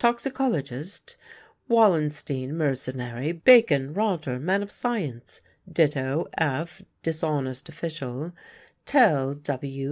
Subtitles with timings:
[0.00, 1.16] toxicologist;
[1.68, 5.40] Wallenstein, mercenary; Bacon, Roger, man of science;
[5.72, 8.32] Ditto, F., dishonest official;
[8.86, 9.80] Tell, W.